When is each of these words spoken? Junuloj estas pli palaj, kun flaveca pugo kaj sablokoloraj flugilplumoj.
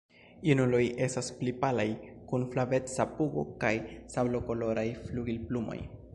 Junuloj 0.49 0.79
estas 1.07 1.29
pli 1.41 1.53
palaj, 1.65 1.85
kun 2.31 2.47
flaveca 2.55 3.07
pugo 3.19 3.45
kaj 3.67 3.75
sablokoloraj 4.17 4.89
flugilplumoj. 5.05 5.81